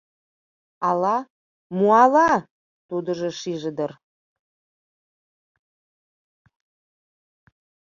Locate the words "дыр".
3.77-3.91